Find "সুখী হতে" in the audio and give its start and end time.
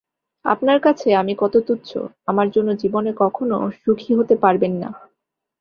3.81-4.35